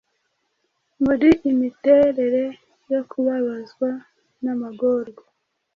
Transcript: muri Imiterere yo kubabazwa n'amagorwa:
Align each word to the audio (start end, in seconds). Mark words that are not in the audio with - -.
muri 1.03 1.29
Imiterere 1.51 2.43
yo 2.91 3.01
kubabazwa 3.09 3.89
n'amagorwa: 4.43 5.23